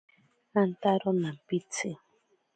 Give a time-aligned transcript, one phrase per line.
[0.61, 1.89] Antaro nampitsi.